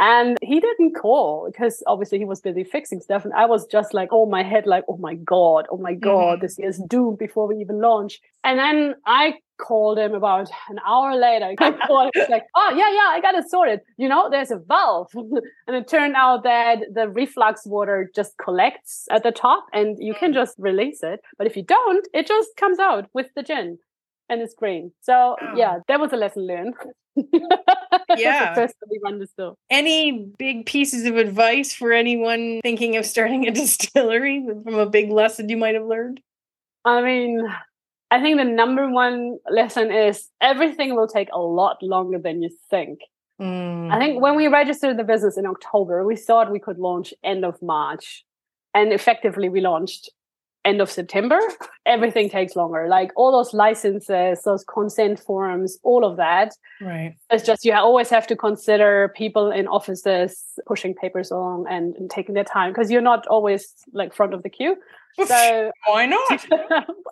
And 0.00 0.36
he 0.42 0.58
didn't 0.58 0.94
call 0.94 1.48
because 1.50 1.82
obviously 1.86 2.18
he 2.18 2.24
was 2.24 2.40
busy 2.40 2.64
fixing 2.64 3.00
stuff. 3.00 3.24
And 3.24 3.32
I 3.32 3.46
was 3.46 3.66
just 3.66 3.94
like, 3.94 4.08
oh, 4.10 4.26
my 4.26 4.42
head, 4.42 4.66
like, 4.66 4.84
oh 4.88 4.96
my 4.96 5.14
God, 5.14 5.66
oh 5.70 5.76
my 5.76 5.92
mm-hmm. 5.92 6.00
God, 6.00 6.40
this 6.40 6.58
is 6.58 6.82
doomed 6.88 7.18
before 7.18 7.46
we 7.46 7.56
even 7.58 7.80
launch. 7.80 8.20
And 8.42 8.58
then 8.58 8.96
I 9.06 9.34
called 9.56 9.98
him 9.98 10.12
about 10.12 10.50
an 10.68 10.80
hour 10.84 11.16
later. 11.16 11.54
I 11.60 11.70
called 11.86 12.10
him, 12.12 12.26
like, 12.28 12.42
oh, 12.56 12.70
yeah, 12.70 12.90
yeah, 12.90 13.10
I 13.10 13.20
got 13.22 13.36
it 13.36 13.48
sorted. 13.48 13.80
You 13.96 14.08
know, 14.08 14.28
there's 14.28 14.50
a 14.50 14.58
valve. 14.58 15.10
and 15.14 15.76
it 15.76 15.86
turned 15.86 16.16
out 16.16 16.42
that 16.42 16.78
the 16.92 17.08
reflux 17.08 17.64
water 17.64 18.10
just 18.16 18.36
collects 18.36 19.06
at 19.12 19.22
the 19.22 19.30
top 19.30 19.66
and 19.72 19.96
you 20.00 20.14
can 20.14 20.32
mm. 20.32 20.34
just 20.34 20.56
release 20.58 21.04
it. 21.04 21.20
But 21.38 21.46
if 21.46 21.56
you 21.56 21.62
don't, 21.62 22.06
it 22.12 22.26
just 22.26 22.50
comes 22.56 22.80
out 22.80 23.08
with 23.14 23.28
the 23.36 23.44
gin 23.44 23.78
and 24.34 24.42
it's 24.42 24.54
green. 24.54 24.92
So, 25.00 25.36
yeah, 25.56 25.78
that 25.88 25.98
was 25.98 26.12
a 26.12 26.16
lesson 26.16 26.46
learned. 26.46 26.74
Yeah. 28.16 28.54
First 28.54 28.74
time 28.80 28.88
we 28.90 29.00
run 29.02 29.18
the 29.18 29.26
still. 29.26 29.56
Any 29.70 30.30
big 30.38 30.66
pieces 30.66 31.04
of 31.06 31.16
advice 31.16 31.72
for 31.72 31.92
anyone 31.92 32.60
thinking 32.62 32.96
of 32.96 33.06
starting 33.06 33.46
a 33.46 33.50
distillery 33.62 34.44
from 34.64 34.74
a 34.74 34.86
big 34.86 35.10
lesson 35.10 35.48
you 35.48 35.56
might 35.56 35.74
have 35.74 35.84
learned? 35.84 36.20
I 36.84 37.02
mean, 37.02 37.42
I 38.10 38.20
think 38.20 38.38
the 38.38 38.44
number 38.44 38.90
one 38.90 39.38
lesson 39.50 39.90
is 39.92 40.28
everything 40.40 40.94
will 40.94 41.08
take 41.08 41.28
a 41.32 41.40
lot 41.40 41.82
longer 41.82 42.18
than 42.18 42.42
you 42.42 42.50
think. 42.70 43.00
Mm. 43.40 43.92
I 43.92 43.98
think 43.98 44.20
when 44.20 44.36
we 44.36 44.48
registered 44.48 44.96
the 44.96 45.04
business 45.04 45.36
in 45.36 45.46
October, 45.46 46.04
we 46.04 46.16
thought 46.16 46.52
we 46.52 46.60
could 46.60 46.78
launch 46.78 47.12
end 47.24 47.44
of 47.44 47.60
March. 47.62 48.24
And 48.74 48.92
effectively, 48.92 49.48
we 49.48 49.60
launched 49.60 50.10
end 50.64 50.80
of 50.80 50.90
September. 50.90 51.38
Everything 51.86 52.30
takes 52.30 52.56
longer. 52.56 52.86
Like 52.88 53.10
all 53.16 53.32
those 53.32 53.52
licenses, 53.52 54.42
those 54.42 54.64
consent 54.64 55.20
forms, 55.20 55.78
all 55.82 56.04
of 56.04 56.16
that. 56.16 56.52
right. 56.80 57.16
It's 57.30 57.44
just 57.44 57.64
you 57.64 57.72
always 57.74 58.08
have 58.10 58.26
to 58.28 58.36
consider 58.36 59.12
people 59.16 59.50
in 59.50 59.66
offices 59.66 60.42
pushing 60.66 60.94
papers 60.94 61.30
along 61.30 61.66
and, 61.68 61.94
and 61.96 62.10
taking 62.10 62.34
their 62.34 62.44
time 62.44 62.72
because 62.72 62.90
you're 62.90 63.00
not 63.02 63.26
always 63.26 63.74
like 63.92 64.14
front 64.14 64.34
of 64.34 64.42
the 64.42 64.48
queue. 64.48 64.76
So 65.26 65.70
why 65.86 66.06
not? 66.06 66.46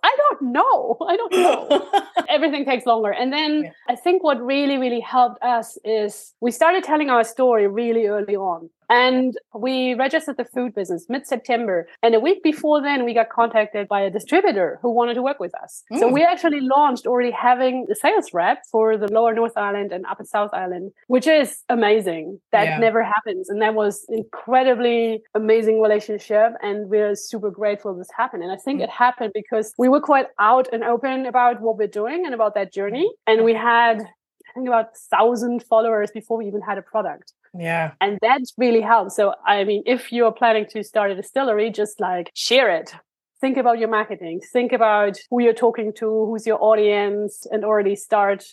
I 0.04 0.16
don't 0.22 0.42
know. 0.42 0.96
I 1.08 1.16
don't 1.16 1.32
know. 1.32 1.90
Everything 2.28 2.64
takes 2.64 2.86
longer. 2.86 3.10
And 3.12 3.32
then 3.32 3.64
Yeah. 3.64 3.70
I 3.88 3.96
think 3.96 4.22
what 4.22 4.40
really, 4.44 4.78
really 4.78 5.00
helped 5.00 5.42
us 5.42 5.78
is 5.84 6.34
we 6.40 6.50
started 6.50 6.82
telling 6.84 7.10
our 7.10 7.24
story 7.24 7.66
really 7.68 8.06
early 8.06 8.36
on. 8.36 8.70
And 8.90 9.34
we 9.54 9.94
registered 9.94 10.36
the 10.36 10.44
food 10.44 10.74
business 10.74 11.06
mid 11.08 11.26
September. 11.26 11.88
And 12.02 12.14
a 12.14 12.20
week 12.20 12.42
before 12.42 12.82
then, 12.82 13.06
we 13.06 13.14
got 13.14 13.30
contacted 13.30 13.88
by 13.88 14.02
a 14.02 14.10
distributor 14.10 14.78
who 14.82 14.90
wanted 14.90 15.14
to 15.14 15.22
work 15.22 15.40
with 15.40 15.54
us. 15.62 15.82
So 15.98 16.08
Mm. 16.08 16.12
we 16.12 16.22
actually 16.24 16.60
launched 16.60 17.06
already 17.06 17.30
having 17.30 17.86
the 17.88 17.94
sales 17.94 18.34
rep 18.34 18.58
for 18.70 18.98
the 18.98 19.10
lower 19.10 19.32
North 19.32 19.56
Island 19.56 19.92
and 19.92 20.04
upper 20.10 20.24
South 20.24 20.50
Island, 20.52 20.92
which 21.06 21.26
is 21.26 21.62
amazing. 21.70 22.38
That 22.50 22.66
Yeah. 22.66 22.78
never 22.78 23.02
happens. 23.02 23.48
And 23.48 23.62
that 23.62 23.74
was 23.74 24.04
incredibly 24.10 25.22
amazing 25.34 25.80
relationship. 25.80 26.52
And 26.62 26.90
we're 26.90 27.14
super 27.14 27.50
grateful 27.50 27.91
this 27.98 28.08
happened. 28.16 28.42
And 28.42 28.52
I 28.52 28.56
think 28.56 28.80
Mm. 28.80 28.84
it 28.84 28.90
happened 28.90 29.32
because 29.34 29.72
we 29.78 29.88
were 29.88 30.00
quite 30.00 30.26
out 30.38 30.68
and 30.72 30.82
open 30.84 31.26
about 31.26 31.60
what 31.60 31.76
we're 31.78 31.86
doing 32.02 32.24
and 32.26 32.34
about 32.34 32.54
that 32.54 32.72
journey. 32.72 33.10
And 33.26 33.44
we 33.44 33.54
had, 33.54 33.96
I 34.00 34.50
think, 34.54 34.66
about 34.68 34.96
thousand 34.96 35.62
followers 35.64 36.10
before 36.10 36.36
we 36.38 36.46
even 36.46 36.60
had 36.62 36.78
a 36.78 36.82
product 36.82 37.32
yeah. 37.54 37.92
and 38.00 38.18
that 38.22 38.40
really 38.56 38.80
helps 38.80 39.14
so 39.14 39.34
i 39.46 39.62
mean 39.64 39.82
if 39.86 40.10
you're 40.12 40.32
planning 40.32 40.66
to 40.66 40.82
start 40.82 41.10
a 41.10 41.14
distillery 41.14 41.70
just 41.70 42.00
like 42.00 42.30
share 42.34 42.70
it 42.74 42.94
think 43.40 43.56
about 43.58 43.78
your 43.78 43.88
marketing 43.88 44.40
think 44.52 44.72
about 44.72 45.18
who 45.30 45.42
you're 45.42 45.52
talking 45.52 45.92
to 45.92 46.06
who's 46.26 46.46
your 46.46 46.58
audience 46.62 47.46
and 47.52 47.64
already 47.64 47.94
start 47.94 48.44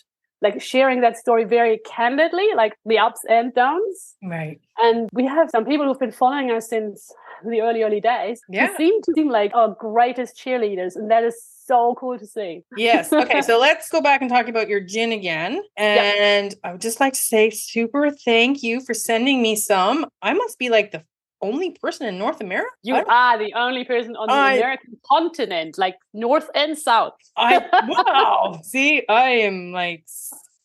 like 0.42 0.60
sharing 0.60 1.00
that 1.02 1.16
story 1.16 1.44
very 1.44 1.78
candidly 1.86 2.46
like 2.56 2.74
the 2.86 2.98
ups 2.98 3.20
and 3.28 3.54
downs 3.54 4.16
Right. 4.22 4.58
and 4.78 5.08
we 5.12 5.24
have 5.26 5.50
some 5.50 5.64
people 5.64 5.86
who've 5.86 5.98
been 5.98 6.12
following 6.12 6.50
us 6.50 6.68
since 6.68 7.12
the 7.46 7.60
early 7.60 7.82
early 7.82 8.00
days 8.00 8.40
Yeah. 8.48 8.68
who 8.68 8.76
seem 8.76 9.02
to 9.02 9.12
seem 9.14 9.28
like 9.28 9.52
our 9.54 9.74
greatest 9.78 10.36
cheerleaders 10.36 10.96
and 10.96 11.10
that 11.10 11.24
is 11.24 11.36
so 11.66 11.94
cool 11.98 12.18
to 12.18 12.26
see 12.26 12.62
Yes. 12.76 13.12
Okay. 13.22 13.42
So 13.42 13.58
let's 13.60 13.88
go 13.88 14.00
back 14.00 14.22
and 14.22 14.30
talk 14.30 14.48
about 14.48 14.68
your 14.68 14.80
gin 14.80 15.12
again. 15.12 15.62
And 15.76 16.54
I 16.64 16.72
would 16.72 16.80
just 16.80 16.98
like 17.00 17.12
to 17.12 17.20
say 17.20 17.50
super 17.50 18.10
thank 18.10 18.62
you 18.62 18.80
for 18.80 18.92
sending 18.94 19.40
me 19.40 19.54
some. 19.56 20.06
I 20.20 20.32
must 20.34 20.58
be 20.58 20.68
like 20.68 20.90
the 20.90 21.04
only 21.42 21.70
person 21.82 22.06
in 22.06 22.18
North 22.18 22.40
America. 22.40 22.70
you 22.82 22.94
are 22.94 23.38
the 23.38 23.52
only 23.54 23.84
person 23.84 24.14
on 24.16 24.26
the 24.28 24.34
I- 24.34 24.54
american 24.54 24.98
continent 25.10 25.78
like 25.78 25.96
north 26.12 26.48
and 26.54 26.76
south 26.78 27.14
I 27.36 27.58
wow. 27.88 28.60
See, 28.62 29.02
I 29.08 29.28
am 29.48 29.72
like 29.72 30.04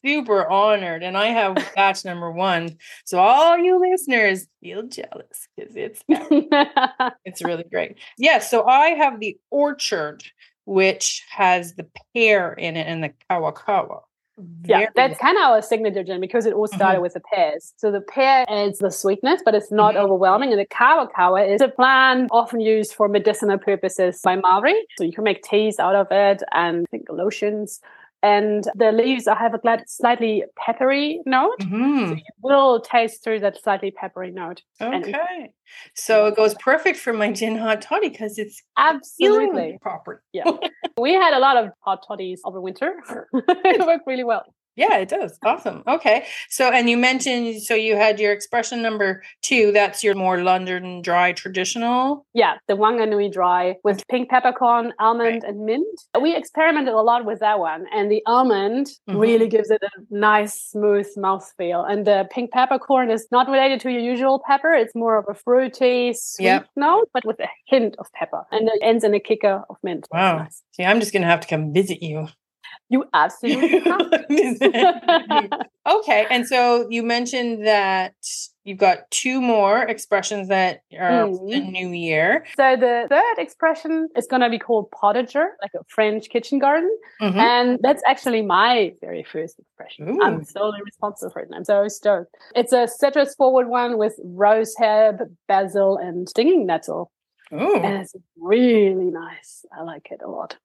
super 0.06 0.48
honored, 0.48 1.02
and 1.02 1.18
I 1.18 1.28
have 1.28 1.56
batch 1.76 2.06
number 2.06 2.32
one. 2.32 2.78
So 3.06 3.18
all 3.20 3.58
you 3.58 3.80
listeners 3.80 4.48
feel 4.62 4.84
jealous 4.84 5.48
because 5.56 5.76
it's 5.76 6.02
it's 7.26 7.42
really 7.44 7.64
great. 7.72 7.98
Yes. 8.18 8.52
so 8.52 8.66
I 8.68 8.90
have 8.90 9.20
the 9.20 9.38
orchard, 9.50 10.24
which 10.66 11.24
has 11.32 11.74
the 11.74 11.88
pear 12.14 12.54
in 12.54 12.76
it 12.78 12.86
and 12.88 13.04
the 13.04 13.14
kawakawa. 13.30 14.02
Yeah, 14.68 14.78
Very 14.80 14.88
that's 14.96 15.18
kind 15.20 15.38
of 15.38 15.44
our 15.44 15.62
signature 15.62 16.04
gin 16.04 16.20
because 16.20 16.46
it 16.46 16.54
all 16.54 16.68
started 16.68 17.02
with 17.02 17.14
the 17.14 17.22
pears. 17.34 17.74
So 17.78 17.92
the 17.92 18.02
pear 18.02 18.46
adds 18.50 18.80
the 18.80 18.92
sweetness, 18.92 19.42
but 19.46 19.56
it's 19.56 19.72
not 19.72 19.96
Mhm. 19.96 20.00
overwhelming. 20.04 20.52
And 20.52 20.60
the 20.60 20.66
kawa 20.66 21.08
kawa 21.08 21.44
is 21.46 21.62
a 21.62 21.70
plant 21.70 22.28
often 22.32 22.60
used 22.60 22.94
for 22.94 23.08
medicinal 23.08 23.58
purposes 23.58 24.20
by 24.24 24.36
Maori. 24.36 24.76
So 24.98 25.04
you 25.06 25.14
can 25.14 25.24
make 25.24 25.42
teas 25.44 25.80
out 25.80 25.96
of 25.96 26.08
it 26.12 26.44
and 26.52 26.82
I 26.82 26.86
think 26.92 27.08
lotions. 27.10 27.80
And 28.26 28.64
the 28.76 28.92
leaves 28.92 29.28
have 29.28 29.54
a 29.54 29.60
glad, 29.60 29.84
slightly 29.88 30.44
peppery 30.66 31.22
note. 31.28 31.60
Mhm. 31.60 32.22
Will 32.42 32.82
taste 32.82 33.24
through 33.24 33.40
that 33.42 33.56
slightly 33.62 33.92
peppery 33.92 34.32
note. 34.32 34.62
And- 34.80 35.06
Okay. 35.06 35.52
So 35.94 36.26
it 36.28 36.36
goes 36.36 36.56
perfect 36.56 36.98
for 36.98 37.14
my 37.14 37.32
gin 37.32 37.56
hot 37.56 37.82
toddy 37.82 38.10
because 38.10 38.40
it's 38.40 38.62
Absolutely. 38.78 39.78
proper. 39.82 40.24
Yeah. 40.34 40.46
we 40.98 41.14
had 41.14 41.34
a 41.34 41.40
lot 41.40 41.58
of 41.58 41.70
hot 41.82 42.04
toddies 42.08 42.40
over 42.46 42.60
winter. 42.62 42.92
it 43.34 43.86
worked 43.86 44.08
really 44.08 44.24
well. 44.24 44.44
Yeah, 44.76 44.98
it 44.98 45.08
does. 45.10 45.38
Awesome. 45.46 45.84
Okay. 45.88 46.26
So, 46.50 46.70
and 46.70 46.90
you 46.90 46.98
mentioned, 46.98 47.62
so 47.64 47.76
you 47.76 47.96
had 47.96 48.20
your 48.20 48.34
expression 48.34 48.82
number 48.82 49.24
two. 49.42 49.72
That's 49.72 50.04
your 50.04 50.16
more 50.16 50.42
London 50.44 51.02
dry 51.02 51.32
traditional. 51.32 52.26
Yeah, 52.34 52.56
the 52.68 52.74
Wanganui 52.76 53.32
dry 53.32 53.76
with 53.86 54.06
pink 54.10 54.30
peppercorn, 54.30 54.94
almond, 55.00 55.44
and 55.46 55.66
mint. 55.66 55.88
We 56.22 56.36
experimented 56.36 56.94
a 56.94 57.02
lot 57.02 57.24
with 57.26 57.40
that 57.40 57.60
one, 57.60 57.86
and 57.94 58.12
the 58.12 58.22
almond 58.26 58.88
Mhm. 59.10 59.20
really 59.22 59.48
gives 59.48 59.70
it 59.72 59.82
a 59.82 59.90
nice, 60.10 60.54
smooth 60.72 61.08
mouthfeel. 61.18 61.90
And 61.90 62.06
the 62.06 62.28
pink 62.30 62.52
peppercorn 62.52 63.10
is 63.12 63.28
not 63.32 63.48
related 63.48 63.80
to 63.82 63.92
your 63.92 64.02
usual 64.02 64.42
pepper; 64.46 64.74
it's 64.74 64.94
more 64.94 65.18
of 65.18 65.26
a 65.30 65.34
fruity, 65.34 66.14
sweet 66.14 66.46
Yep. 66.46 66.68
note, 66.76 67.10
but 67.14 67.24
with 67.26 67.40
a 67.40 67.48
hint 67.66 67.96
of 67.98 68.12
pepper, 68.14 68.46
and 68.52 68.68
it 68.68 68.80
ends 68.82 69.04
in 69.06 69.14
a 69.14 69.20
kicker 69.22 69.64
of 69.70 69.78
mint. 69.84 70.06
Wow. 70.12 70.40
nice. 70.40 70.64
See, 70.74 70.84
I'm 70.84 71.00
just 71.00 71.14
going 71.14 71.22
to 71.24 71.30
have 71.30 71.40
to 71.42 71.48
come 71.48 71.72
visit 71.74 72.04
you. 72.04 72.28
You 72.90 73.06
absolutely 73.14 73.80
have. 73.86 74.12
okay. 75.88 76.26
And 76.30 76.48
so 76.48 76.88
you 76.90 77.04
mentioned 77.04 77.66
that 77.66 78.14
you've 78.64 78.78
got 78.78 79.10
two 79.12 79.42
more 79.42 79.84
expressions 79.84 80.48
that 80.50 80.82
are 81.00 81.28
for 81.28 81.46
the 81.48 81.56
Mhm. 81.62 81.72
new 81.72 81.90
year. 81.90 82.46
So 82.58 82.76
the 82.76 83.06
third 83.10 83.38
expression 83.38 84.10
is 84.16 84.28
going 84.28 84.42
to 84.42 84.50
be 84.50 84.58
called 84.60 84.90
potager, 84.92 85.50
like 85.62 85.72
a 85.76 85.84
French 85.88 86.30
kitchen 86.30 86.60
garden. 86.60 86.90
Mhm. 87.22 87.36
And 87.40 87.80
that's 87.82 88.02
actually 88.08 88.42
my 88.42 88.94
very 89.02 89.24
first 89.24 89.60
expression. 89.60 90.10
Ooh. 90.10 90.22
I'm 90.22 90.44
solely 90.44 90.80
responsible 90.84 91.32
for 91.32 91.40
it. 91.42 91.48
And 91.48 91.56
I'm 91.56 91.66
so 91.66 91.88
stoked. 91.88 92.36
It's 92.56 92.74
a 92.74 92.88
citrus 92.88 93.36
forward 93.36 93.68
one 93.70 93.98
with 93.98 94.20
rosehip, 94.26 95.20
basil, 95.48 95.98
and 95.98 96.28
stinging 96.28 96.66
nettle. 96.66 97.12
Ooh, 97.54 97.76
And 97.76 98.02
it's 98.02 98.16
really 98.38 99.12
nice. 99.12 99.66
I 99.78 99.84
like 99.84 100.08
it 100.12 100.22
a 100.24 100.30
lot. 100.30 100.56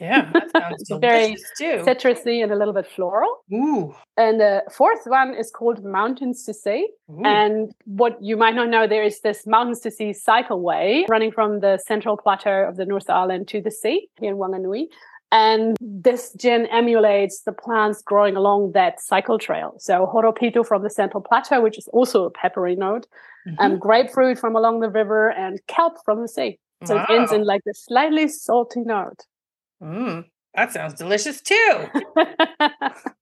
yeah, 0.00 0.30
that 0.32 0.50
sounds 0.52 0.90
very 1.00 1.36
too. 1.58 1.82
Citrusy 1.84 2.42
and 2.42 2.52
a 2.52 2.56
little 2.56 2.74
bit 2.74 2.86
floral. 2.86 3.38
Ooh, 3.52 3.94
And 4.16 4.40
the 4.40 4.62
fourth 4.70 5.02
one 5.06 5.34
is 5.34 5.50
called 5.50 5.84
Mountains 5.84 6.44
to 6.44 6.54
Sea. 6.54 6.88
ooh. 7.10 7.22
And 7.24 7.72
what 7.84 8.16
you 8.22 8.36
might 8.36 8.54
not 8.54 8.68
know, 8.68 8.86
there 8.86 9.04
is 9.04 9.20
this 9.20 9.46
Mountains 9.46 9.80
to 9.80 9.90
Sea 9.90 10.12
cycleway 10.28 11.08
running 11.08 11.32
from 11.32 11.60
the 11.60 11.78
central 11.86 12.16
plateau 12.16 12.66
of 12.68 12.76
the 12.76 12.84
North 12.86 13.10
Island 13.10 13.48
to 13.48 13.60
the 13.60 13.70
sea 13.70 14.08
here 14.20 14.30
in 14.32 14.36
Wanganui. 14.38 14.86
And 15.32 15.76
this 15.80 16.32
gin 16.34 16.66
emulates 16.66 17.40
the 17.42 17.52
plants 17.52 18.02
growing 18.02 18.36
along 18.36 18.72
that 18.72 19.00
cycle 19.00 19.38
trail. 19.38 19.74
So 19.78 20.06
horopito 20.06 20.64
from 20.64 20.82
the 20.82 20.90
central 20.90 21.22
plateau, 21.22 21.62
which 21.62 21.78
is 21.78 21.88
also 21.88 22.24
a 22.26 22.30
peppery 22.30 22.76
note, 22.76 23.06
Mhm. 23.46 23.56
and 23.58 23.80
grapefruit 23.80 24.38
from 24.38 24.54
along 24.54 24.80
the 24.80 24.90
river, 24.90 25.30
and 25.30 25.58
kelp 25.66 25.94
from 26.04 26.20
the 26.20 26.28
sea. 26.28 26.58
So 26.84 26.96
it 26.98 27.06
ends 27.10 27.32
in 27.32 27.44
like 27.44 27.62
this 27.64 27.82
slightly 27.84 28.28
salty 28.28 28.80
note. 28.80 29.20
Mm, 29.82 30.26
that 30.54 30.70
sounds 30.72 30.94
delicious 30.94 31.40
too. 31.40 31.88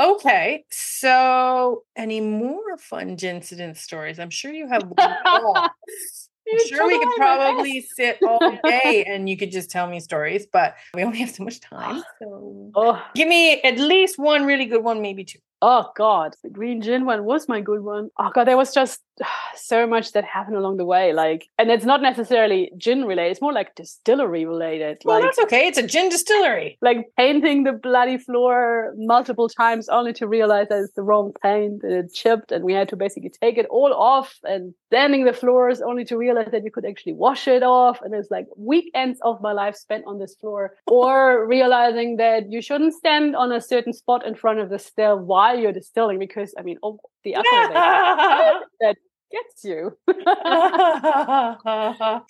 Okay, 0.00 0.64
so 0.72 1.84
any 1.94 2.20
more 2.20 2.76
fun 2.78 3.10
incident 3.22 3.76
stories? 3.76 4.18
I'm 4.18 4.28
sure 4.28 4.52
you 4.52 4.66
have. 4.66 4.82
I'm 6.52 6.66
sure 6.66 6.86
we 6.86 6.98
could 6.98 7.14
probably 7.16 7.80
sit 7.80 8.18
all 8.26 8.58
day 8.64 9.04
and 9.06 9.28
you 9.28 9.36
could 9.36 9.50
just 9.50 9.70
tell 9.70 9.86
me 9.86 10.00
stories, 10.00 10.46
but 10.46 10.76
we 10.94 11.02
only 11.02 11.18
have 11.18 11.30
so 11.30 11.44
much 11.44 11.60
time. 11.60 12.02
So 12.20 12.70
oh, 12.74 13.02
give 13.14 13.28
me 13.28 13.60
at 13.62 13.78
least 13.78 14.18
one 14.18 14.44
really 14.44 14.66
good 14.66 14.82
one, 14.84 15.00
maybe 15.00 15.24
two. 15.24 15.38
Oh 15.66 15.90
God, 15.96 16.36
the 16.42 16.50
green 16.50 16.82
gin 16.82 17.06
one 17.06 17.24
was 17.24 17.48
my 17.48 17.62
good 17.62 17.80
one. 17.80 18.10
Oh 18.18 18.30
God, 18.34 18.44
there 18.44 18.58
was 18.58 18.74
just 18.74 19.00
so 19.56 19.86
much 19.86 20.12
that 20.12 20.22
happened 20.22 20.58
along 20.58 20.76
the 20.76 20.84
way. 20.84 21.14
Like, 21.14 21.48
and 21.58 21.70
it's 21.70 21.86
not 21.86 22.02
necessarily 22.02 22.70
gin 22.76 23.06
related; 23.06 23.30
it's 23.30 23.40
more 23.40 23.54
like 23.54 23.74
distillery 23.74 24.44
related. 24.44 25.00
Well, 25.06 25.20
like, 25.20 25.24
that's 25.24 25.38
okay. 25.44 25.66
It's 25.66 25.78
a 25.78 25.86
gin 25.86 26.10
distillery. 26.10 26.76
like 26.82 27.06
painting 27.16 27.64
the 27.64 27.72
bloody 27.72 28.18
floor 28.18 28.92
multiple 28.98 29.48
times, 29.48 29.88
only 29.88 30.12
to 30.14 30.28
realize 30.28 30.68
that 30.68 30.80
it's 30.80 30.92
the 30.92 31.02
wrong 31.02 31.32
paint 31.42 31.82
and 31.82 31.92
it 31.92 32.12
chipped, 32.12 32.52
and 32.52 32.62
we 32.62 32.74
had 32.74 32.90
to 32.90 32.96
basically 32.96 33.30
take 33.30 33.56
it 33.56 33.64
all 33.70 33.94
off 33.94 34.38
and 34.44 34.74
sanding 34.92 35.24
the 35.24 35.32
floors, 35.32 35.80
only 35.80 36.04
to 36.04 36.18
realize 36.18 36.48
that 36.52 36.62
you 36.62 36.70
could 36.70 36.84
actually 36.84 37.14
wash 37.14 37.48
it 37.48 37.62
off. 37.62 38.02
And 38.02 38.14
it's 38.14 38.30
like 38.30 38.46
weekends 38.58 39.18
of 39.22 39.40
my 39.40 39.52
life 39.52 39.76
spent 39.76 40.04
on 40.06 40.18
this 40.18 40.34
floor, 40.34 40.74
or 40.88 41.46
realizing 41.46 42.18
that 42.18 42.52
you 42.52 42.60
shouldn't 42.60 42.92
stand 42.92 43.34
on 43.34 43.50
a 43.50 43.62
certain 43.62 43.94
spot 43.94 44.26
in 44.26 44.34
front 44.34 44.60
of 44.60 44.68
the 44.68 44.78
still 44.78 45.18
while 45.18 45.53
you're 45.54 45.72
distilling, 45.72 46.18
because 46.18 46.54
I 46.58 46.62
mean, 46.62 46.78
oh, 46.82 46.98
the 47.22 47.34
alcohol 47.34 48.62
that 48.80 48.96
gets 49.30 49.64
you. 49.64 49.96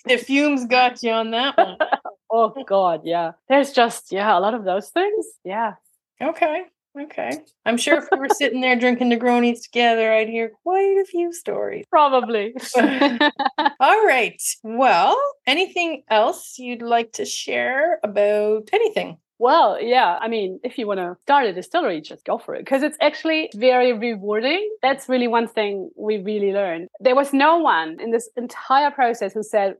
the 0.05 0.17
fumes 0.17 0.65
got 0.65 1.01
you 1.03 1.11
on 1.11 1.31
that 1.31 1.57
one. 1.57 1.77
oh 2.31 2.53
God, 2.65 3.01
yeah. 3.03 3.31
There's 3.49 3.71
just 3.71 4.11
yeah, 4.11 4.37
a 4.37 4.39
lot 4.39 4.53
of 4.53 4.63
those 4.63 4.89
things. 4.89 5.25
Yeah. 5.43 5.73
Okay. 6.21 6.63
Okay. 6.97 7.31
I'm 7.65 7.75
sure 7.77 7.97
if 7.97 8.05
we 8.09 8.17
were 8.17 8.29
sitting 8.29 8.61
there 8.61 8.77
drinking 8.77 9.09
Negronis 9.09 9.63
together, 9.63 10.13
I'd 10.13 10.29
hear 10.29 10.53
quite 10.63 10.97
a 11.01 11.05
few 11.05 11.33
stories. 11.33 11.85
Probably. 11.89 12.55
All 12.77 14.05
right. 14.05 14.41
Well, 14.63 15.21
anything 15.45 16.03
else 16.09 16.57
you'd 16.57 16.81
like 16.81 17.11
to 17.13 17.25
share 17.25 17.99
about 18.01 18.69
anything? 18.71 19.17
Well, 19.37 19.81
yeah. 19.81 20.17
I 20.21 20.27
mean, 20.27 20.59
if 20.63 20.77
you 20.77 20.87
want 20.87 20.99
to 20.99 21.17
start 21.23 21.45
a 21.45 21.53
distillery, 21.53 22.01
just 22.01 22.25
go 22.25 22.37
for 22.37 22.55
it 22.55 22.59
because 22.59 22.83
it's 22.83 22.97
actually 23.01 23.49
very 23.55 23.91
rewarding. 23.91 24.69
That's 24.81 25.09
really 25.09 25.27
one 25.27 25.47
thing 25.47 25.89
we 25.97 26.17
really 26.17 26.53
learned. 26.53 26.87
There 26.99 27.15
was 27.15 27.33
no 27.33 27.57
one 27.57 27.97
in 27.99 28.11
this 28.11 28.29
entire 28.37 28.91
process 28.91 29.33
who 29.33 29.43
said, 29.43 29.75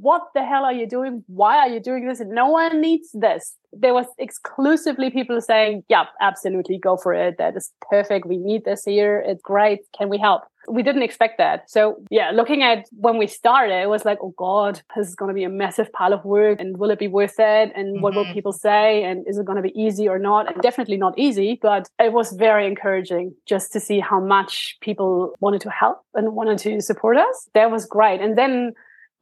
what 0.00 0.22
the 0.34 0.42
hell 0.42 0.64
are 0.64 0.72
you 0.72 0.88
doing? 0.88 1.22
Why 1.26 1.58
are 1.58 1.68
you 1.68 1.80
doing 1.80 2.08
this? 2.08 2.20
No 2.24 2.48
one 2.48 2.80
needs 2.80 3.10
this. 3.12 3.56
There 3.72 3.92
was 3.92 4.06
exclusively 4.18 5.10
people 5.10 5.40
saying, 5.40 5.84
yep, 5.88 6.06
absolutely 6.20 6.78
go 6.78 6.96
for 6.96 7.12
it. 7.12 7.36
That 7.36 7.56
is 7.56 7.72
perfect. 7.82 8.26
We 8.26 8.38
need 8.38 8.64
this 8.64 8.84
here. 8.84 9.22
It's 9.26 9.42
great. 9.42 9.80
Can 9.96 10.08
we 10.08 10.18
help? 10.18 10.42
We 10.68 10.82
didn't 10.82 11.02
expect 11.02 11.38
that. 11.38 11.70
So 11.70 11.96
yeah, 12.10 12.30
looking 12.32 12.62
at 12.62 12.86
when 12.92 13.18
we 13.18 13.26
started, 13.26 13.82
it 13.82 13.88
was 13.88 14.04
like, 14.04 14.18
oh 14.22 14.34
God, 14.36 14.82
this 14.96 15.08
is 15.08 15.14
going 15.14 15.28
to 15.28 15.34
be 15.34 15.44
a 15.44 15.48
massive 15.48 15.92
pile 15.92 16.12
of 16.12 16.24
work. 16.24 16.60
And 16.60 16.78
will 16.78 16.90
it 16.90 16.98
be 16.98 17.08
worth 17.08 17.38
it? 17.38 17.72
And 17.74 17.94
mm-hmm. 17.94 18.02
what 18.02 18.14
will 18.14 18.24
mm-hmm. 18.24 18.32
people 18.32 18.52
say? 18.52 19.04
And 19.04 19.26
is 19.26 19.38
it 19.38 19.46
going 19.46 19.56
to 19.56 19.62
be 19.62 19.78
easy 19.80 20.08
or 20.08 20.18
not? 20.18 20.52
And 20.52 20.62
definitely 20.62 20.96
not 20.96 21.18
easy, 21.18 21.58
but 21.60 21.88
it 21.98 22.12
was 22.12 22.32
very 22.32 22.66
encouraging 22.66 23.34
just 23.46 23.72
to 23.72 23.80
see 23.80 24.00
how 24.00 24.20
much 24.20 24.76
people 24.80 25.34
wanted 25.40 25.60
to 25.62 25.70
help 25.70 26.04
and 26.14 26.34
wanted 26.34 26.58
to 26.58 26.80
support 26.80 27.16
us. 27.16 27.48
That 27.54 27.70
was 27.70 27.86
great. 27.86 28.20
And 28.20 28.36
then 28.36 28.72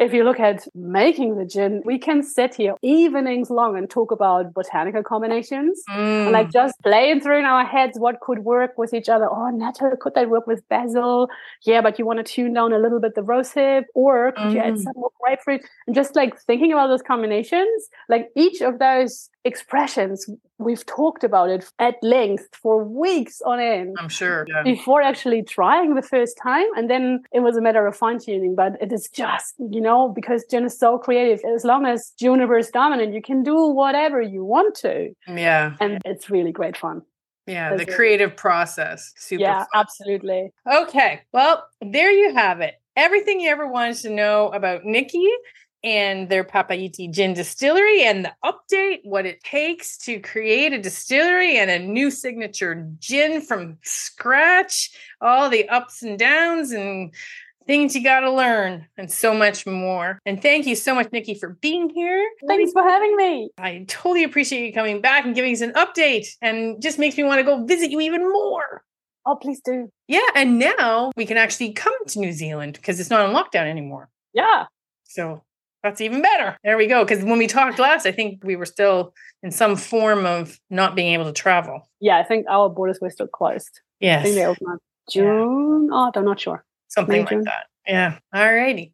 if 0.01 0.13
you 0.13 0.25
look 0.25 0.41
at 0.41 0.67
making 0.75 1.37
the 1.37 1.45
gin, 1.45 1.81
we 1.85 1.99
can 1.99 2.23
sit 2.23 2.57
here 2.57 2.75
evenings 2.83 3.49
long 3.49 3.77
and 3.79 3.89
talk 3.89 4.11
about 4.11 4.53
botanical 4.53 5.03
combinations 5.03 5.83
mm. 5.89 6.25
and 6.25 6.33
like 6.33 6.51
just 6.51 6.75
playing 6.83 7.21
through 7.21 7.39
in 7.39 7.45
our 7.45 7.65
heads 7.65 7.99
what 7.99 8.21
could 8.21 8.41
work 8.41 8.77
with 8.77 8.93
each 8.93 9.09
other. 9.09 9.29
Oh, 9.31 9.51
nettle, 9.51 9.93
could 10.01 10.15
that 10.15 10.29
work 10.29 10.47
with 10.47 10.69
basil? 10.69 11.29
Yeah, 11.65 11.81
but 11.81 11.99
you 11.99 12.07
want 12.07 12.19
to 12.19 12.25
tune 12.25 12.55
down 12.55 12.73
a 12.73 12.79
little 12.79 13.01
bit 13.01 13.15
the 13.15 13.23
rosehip, 13.23 13.85
or 13.95 14.33
could 14.33 14.47
mm. 14.47 14.53
you 14.55 14.59
add 14.59 14.75
mm. 14.75 14.83
some 14.83 14.95
more 14.97 15.11
grapefruit? 15.23 15.63
And 15.87 15.95
just 15.95 16.17
like 16.17 16.41
thinking 16.41 16.73
about 16.73 16.89
those 16.89 17.03
combinations, 17.03 17.89
like 18.09 18.31
each 18.35 18.61
of 18.63 18.81
those 18.81 19.31
expressions 19.45 20.29
we've 20.59 20.87
talked 20.87 21.23
about 21.23 21.51
it 21.51 21.71
at 21.79 21.97
length 22.03 22.49
for 22.53 22.83
weeks 22.83 23.43
on 23.43 23.61
end 23.61 23.95
i'm 24.01 24.09
sure 24.09 24.47
yeah. 24.49 24.63
before 24.63 25.03
actually 25.03 25.43
trying 25.43 25.95
the 25.95 26.03
first 26.03 26.39
time 26.43 26.67
and 26.77 26.89
then 26.89 27.23
it 27.33 27.41
was 27.41 27.57
a 27.57 27.61
matter 27.61 27.87
of 27.87 27.95
fine-tuning 27.95 28.55
but 28.55 28.73
it 28.81 28.91
is 28.91 29.09
just 29.13 29.55
you 29.71 29.81
know 29.81 29.94
because 30.09 30.45
gin 30.51 30.65
is 30.65 30.79
so 30.79 30.99
creative 30.99 31.41
as 31.55 31.65
long 31.65 31.87
as 31.87 32.13
juniper 32.19 32.59
is 32.59 32.71
dominant 32.71 33.15
you 33.15 33.23
can 33.23 33.43
do 33.43 33.67
whatever 33.67 34.21
you 34.21 34.45
want 34.45 34.75
to 34.75 35.13
yeah 35.29 35.75
and 35.81 36.01
it's 36.05 36.31
really 36.31 36.53
great 36.53 36.77
fun 36.77 37.03
yeah, 37.47 37.77
the 37.77 37.87
creative 37.87 38.37
process. 38.37 39.13
Super. 39.17 39.43
Yeah, 39.43 39.59
fun. 39.59 39.67
absolutely. 39.75 40.53
Okay. 40.71 41.23
Well, 41.33 41.67
there 41.81 42.11
you 42.11 42.35
have 42.35 42.61
it. 42.61 42.75
Everything 42.97 43.41
you 43.41 43.51
ever 43.51 43.67
wanted 43.67 43.97
to 43.99 44.11
know 44.11 44.49
about 44.49 44.85
Nikki 44.85 45.29
and 45.83 46.31
their 46.31 46.45
Papaiti 46.45 47.11
Gin 47.13 47.35
Distillery 47.35 48.05
and 48.05 48.25
the 48.25 48.33
update, 48.43 49.01
what 49.05 49.27
it 49.27 49.45
takes 49.45 49.99
to 49.99 50.19
create 50.21 50.73
a 50.73 50.81
distillery 50.81 51.59
and 51.59 51.71
a 51.71 51.79
new 51.79 52.11
signature 52.11 52.89
gin 52.99 53.43
from 53.43 53.77
scratch, 53.83 54.91
all 55.21 55.51
the 55.51 55.69
ups 55.69 56.03
and 56.03 56.19
downs 56.19 56.71
and 56.71 57.13
things 57.67 57.95
you 57.95 58.03
got 58.03 58.21
to 58.21 58.31
learn, 58.33 58.87
and 58.97 59.11
so 59.11 59.35
much 59.35 59.67
more. 59.67 60.19
And 60.27 60.41
thank 60.41 60.67
you 60.67 60.75
so 60.77 60.95
much, 60.95 61.11
Nikki, 61.13 61.35
for 61.35 61.57
being 61.61 61.91
here. 61.91 62.29
Thanks 62.47 62.73
for 62.73 62.83
having 62.83 63.17
me. 63.17 63.51
I 63.59 63.85
totally 63.89 64.25
appreciate 64.25 64.67
you 64.67 64.73
coming 64.73 65.01
back 65.01 65.25
and 65.25 65.35
giving 65.35 65.53
us 65.53 65.61
an 65.61 65.73
update, 65.73 66.27
and 66.43 66.83
just 66.83 66.99
makes 66.99 67.17
me 67.17 67.25
want 67.25 67.39
to 67.39 67.45
go 67.45 67.65
visit 67.65 67.91
you 67.91 68.01
even 68.01 68.31
more. 68.31 68.83
Oh, 69.27 69.37
please 69.37 69.61
do. 69.65 69.91
Yeah, 70.07 70.27
and 70.35 70.59
now 70.59 71.11
we 71.17 71.25
can 71.25 71.39
actually 71.39 71.73
come 71.73 71.95
to 72.09 72.19
New 72.19 72.33
Zealand 72.33 72.75
because 72.75 73.01
it's 73.01 73.11
not 73.11 73.21
on 73.21 73.35
lockdown 73.35 73.67
anymore. 73.67 74.11
Yeah. 74.35 74.67
So 75.05 75.43
that's 75.83 76.01
even 76.01 76.21
better. 76.21 76.59
There 76.63 76.77
we 76.77 76.87
go. 76.87 77.05
Because 77.05 77.25
when 77.25 77.39
we 77.39 77.47
talked 77.47 77.79
last, 77.79 78.05
I 78.05 78.13
think 78.13 78.45
we 78.45 78.57
were 78.57 78.67
still 78.67 79.15
in 79.43 79.51
some 79.51 79.77
form 79.77 80.27
of 80.27 80.59
not 80.69 80.95
being 80.95 81.15
able 81.15 81.25
to 81.25 81.33
travel. 81.33 81.89
Yeah, 82.01 82.19
I 82.19 82.23
think 82.23 82.47
our 82.51 82.69
borders 82.69 82.99
were 83.01 83.11
still 83.11 83.29
closed. 83.29 83.81
Yes. 84.01 84.21
I 84.21 84.23
think 84.25 84.35
they 84.35 84.45
opened 84.45 84.81
June. 85.11 85.89
Yeah. 85.91 85.97
Oh, 85.97 86.13
I'm 86.15 86.25
not 86.25 86.41
sure. 86.41 86.65
Something 86.95 87.25
May, 87.25 87.25
like 87.25 87.31
mm-hmm. 87.31 87.43
that. 87.43 87.67
Yeah. 87.87 88.19
All 88.33 88.55
righty. 88.55 88.93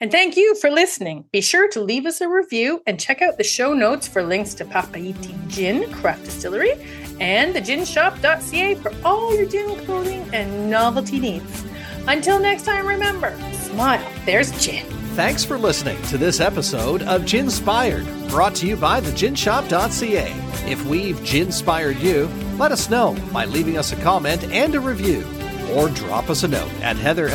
And 0.00 0.10
thank 0.10 0.36
you 0.36 0.56
for 0.56 0.68
listening. 0.68 1.26
Be 1.32 1.40
sure 1.40 1.68
to 1.68 1.80
leave 1.80 2.06
us 2.06 2.20
a 2.20 2.28
review 2.28 2.82
and 2.86 2.98
check 2.98 3.22
out 3.22 3.38
the 3.38 3.44
show 3.44 3.72
notes 3.72 4.08
for 4.08 4.22
links 4.22 4.52
to 4.54 4.64
Papaiti 4.64 5.48
Gin 5.48 5.92
Craft 5.92 6.24
Distillery 6.24 6.72
and 7.20 7.54
the 7.54 7.60
ginshop.ca 7.60 8.74
for 8.76 8.92
all 9.04 9.36
your 9.36 9.46
gin 9.46 9.76
clothing 9.84 10.28
and 10.32 10.68
novelty 10.68 11.20
needs. 11.20 11.64
Until 12.08 12.40
next 12.40 12.64
time, 12.64 12.84
remember, 12.84 13.36
smile, 13.52 14.04
there's 14.26 14.50
gin. 14.64 14.84
Thanks 15.14 15.44
for 15.44 15.56
listening 15.56 16.02
to 16.04 16.18
this 16.18 16.40
episode 16.40 17.02
of 17.02 17.24
Gin 17.24 17.44
Ginspired, 17.44 18.06
brought 18.28 18.56
to 18.56 18.66
you 18.66 18.76
by 18.76 18.98
the 18.98 19.10
theginshop.ca. 19.10 20.32
If 20.68 20.84
we've 20.86 21.22
gin 21.22 21.44
ginspired 21.44 21.98
you, 21.98 22.28
let 22.56 22.72
us 22.72 22.90
know 22.90 23.16
by 23.32 23.44
leaving 23.44 23.78
us 23.78 23.92
a 23.92 23.96
comment 23.96 24.42
and 24.44 24.74
a 24.74 24.80
review. 24.80 25.41
Or 25.74 25.88
drop 25.88 26.30
us 26.30 26.42
a 26.42 26.48
note 26.48 26.70
at 26.82 26.96
heather 26.96 27.28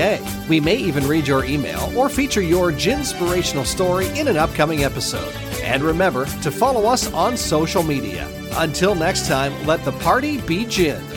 at. 0.00 0.48
We 0.48 0.60
may 0.60 0.76
even 0.76 1.06
read 1.06 1.26
your 1.26 1.44
email 1.44 1.92
or 1.96 2.08
feature 2.08 2.42
your 2.42 2.72
ginspirational 2.72 3.66
story 3.66 4.06
in 4.18 4.28
an 4.28 4.36
upcoming 4.36 4.84
episode. 4.84 5.34
And 5.62 5.82
remember 5.82 6.24
to 6.26 6.50
follow 6.50 6.86
us 6.86 7.12
on 7.12 7.36
social 7.36 7.82
media. 7.82 8.28
Until 8.54 8.94
next 8.94 9.28
time, 9.28 9.52
let 9.66 9.84
the 9.84 9.92
party 9.92 10.40
be 10.40 10.64
gin. 10.66 11.09